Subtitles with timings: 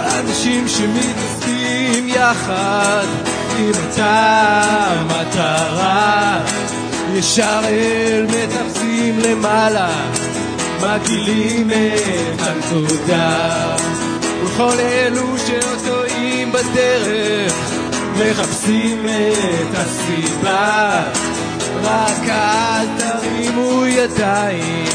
[0.00, 3.06] אנשים שמתעסקים יחד
[3.58, 4.62] עם אותה
[5.06, 6.40] מטרה.
[7.14, 9.88] ישר אל מטפסים למעלה,
[10.80, 13.76] מגעילים את הנקודה.
[14.44, 17.54] וכל אלו שעוד טועים בדרך,
[18.16, 21.02] מחפשים את הסיבה.
[21.82, 24.86] רק אל תרימו ידיים,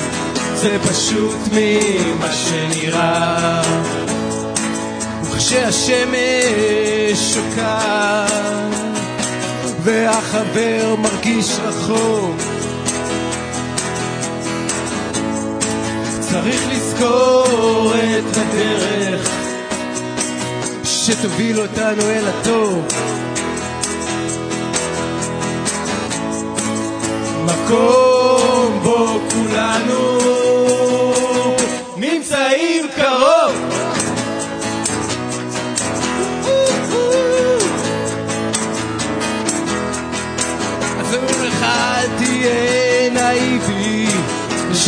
[0.55, 3.98] זה פשוט ממה שנראה.
[5.39, 8.31] וכשהשמש שוקעת
[9.83, 12.35] והחבר מרגיש רחוק.
[16.19, 19.29] צריך לזכור את הדרך
[20.83, 22.85] שתוביל אותנו אל הטוב.
[27.45, 28.08] מקום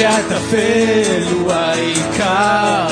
[0.01, 2.87] שהטפל הוא העיקר.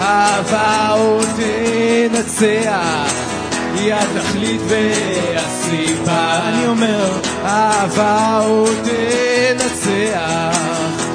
[0.00, 3.12] אהבה עוד תנצח
[3.74, 7.12] היא התכלית והסיבה אני אומר,
[7.44, 10.58] אהבה עוד תנצח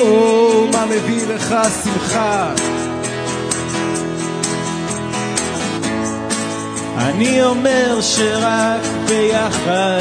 [0.00, 2.52] או מה מביא לך שמחה
[7.20, 10.00] אני אומר שרק ביחד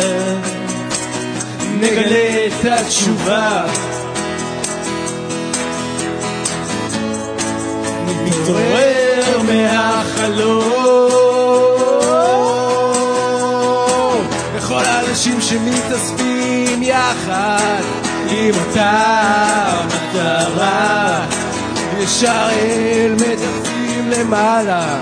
[1.80, 3.66] נגלה את התשובה.
[8.26, 10.70] נתעורר מהחלום.
[14.58, 17.82] לכל האנשים שמתאספים יחד
[18.30, 19.04] עם אותה
[19.88, 21.26] מטרה.
[21.99, 25.02] ישר אל מדפים למעלה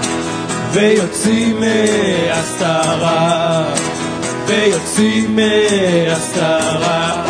[0.71, 3.63] ויוצאים מהסתרה,
[4.47, 7.23] ויוצאים מהסתרה.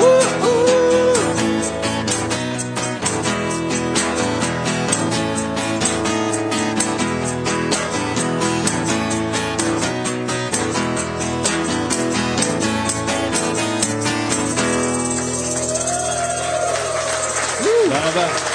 [17.87, 18.46] תודה רבה.